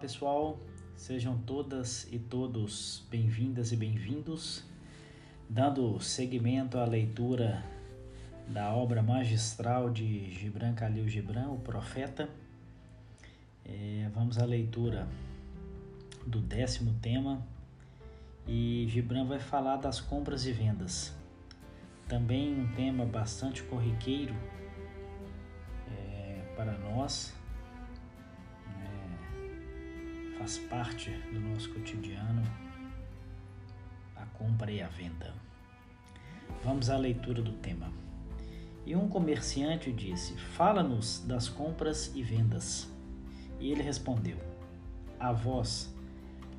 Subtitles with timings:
[0.00, 0.58] pessoal,
[0.96, 4.64] sejam todas e todos bem-vindas e bem-vindos.
[5.46, 7.62] Dando seguimento à leitura
[8.48, 12.30] da obra magistral de Gibran Khalil Gibran, o Profeta,
[13.62, 15.06] é, vamos à leitura
[16.26, 17.46] do décimo tema
[18.48, 21.14] e Gibran vai falar das compras e vendas.
[22.08, 24.34] Também um tema bastante corriqueiro
[25.90, 27.38] é, para nós
[30.40, 32.42] faz parte do nosso cotidiano
[34.16, 35.34] a compra e a venda.
[36.64, 37.92] Vamos à leitura do tema.
[38.86, 42.90] E um comerciante disse: Fala-nos das compras e vendas.
[43.58, 44.38] E ele respondeu:
[45.18, 45.94] A vós,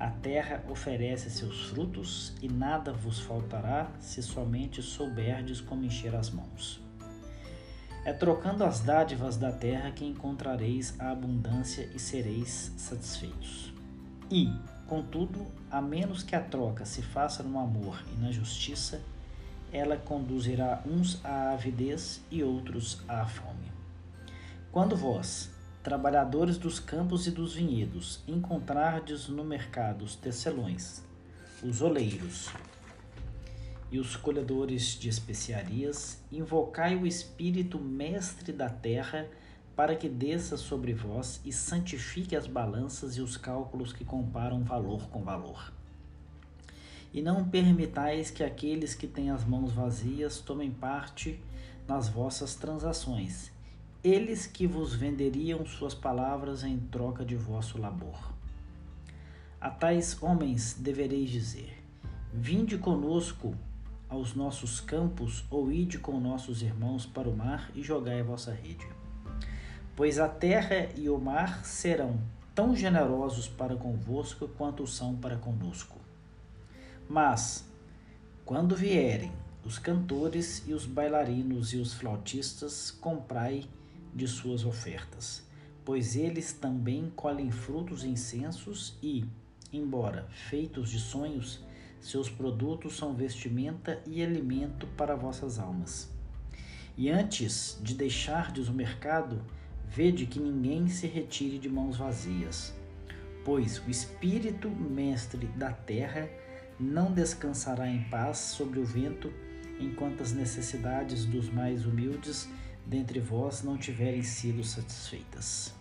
[0.00, 6.30] a terra oferece seus frutos, e nada vos faltará se somente souberdes como encher as
[6.30, 6.82] mãos.
[8.06, 13.72] É trocando as dádivas da terra que encontrareis a abundância e sereis satisfeitos.
[14.30, 14.48] E,
[14.86, 19.02] contudo, a menos que a troca se faça no amor e na justiça,
[19.72, 23.72] ela conduzirá uns à avidez e outros à fome.
[24.70, 25.50] Quando vós,
[25.82, 31.02] trabalhadores dos campos e dos vinhedos, encontrardes no mercado os tecelões,
[31.60, 32.52] os oleiros,
[33.90, 39.28] e os colhedores de especiarias, invocai o Espírito Mestre da terra,
[39.76, 45.08] para que desça sobre vós e santifique as balanças e os cálculos que comparam valor
[45.08, 45.72] com valor.
[47.12, 51.38] E não permitais que aqueles que têm as mãos vazias tomem parte
[51.86, 53.52] nas vossas transações,
[54.02, 58.32] eles que vos venderiam suas palavras em troca de vosso labor.
[59.60, 61.82] A tais homens devereis dizer:
[62.32, 63.54] Vinde conosco
[64.08, 68.52] aos nossos campos, ou ide com nossos irmãos para o mar e jogai a vossa
[68.52, 68.86] rede.
[69.94, 72.20] Pois a terra e o mar serão
[72.54, 75.98] tão generosos para convosco quanto são para conosco.
[77.08, 77.68] Mas,
[78.44, 79.32] quando vierem
[79.64, 83.64] os cantores e os bailarinos e os flautistas, comprai
[84.14, 85.44] de suas ofertas,
[85.84, 89.24] pois eles também colhem frutos e incensos e,
[89.72, 91.62] embora feitos de sonhos,
[92.00, 96.10] seus produtos são vestimenta e alimento para vossas almas.
[96.96, 99.42] E antes de deixardes o mercado,
[99.88, 102.74] vede que ninguém se retire de mãos vazias,
[103.44, 106.28] pois o Espírito Mestre da terra
[106.78, 109.32] não descansará em paz sobre o vento
[109.78, 112.48] enquanto as necessidades dos mais humildes
[112.86, 115.74] dentre vós não tiverem sido satisfeitas.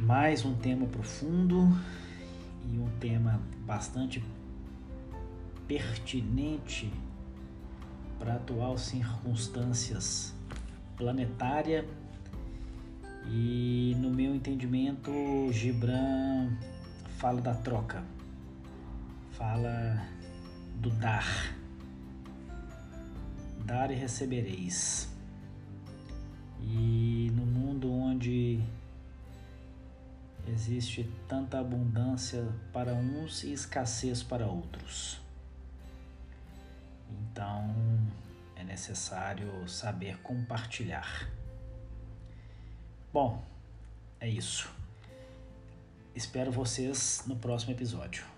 [0.00, 1.68] Mais um tema profundo
[2.72, 4.22] e um tema bastante
[5.66, 6.92] pertinente
[8.18, 10.34] para atuais circunstâncias
[10.96, 11.86] planetária.
[13.30, 15.12] E no meu entendimento
[15.52, 16.56] Gibran
[17.18, 18.02] fala da troca,
[19.32, 20.02] fala
[20.76, 21.54] do dar,
[23.66, 25.17] dar e recebereis.
[30.68, 35.18] Existe tanta abundância para uns e escassez para outros.
[37.10, 37.74] Então,
[38.54, 41.26] é necessário saber compartilhar.
[43.10, 43.42] Bom,
[44.20, 44.68] é isso.
[46.14, 48.37] Espero vocês no próximo episódio.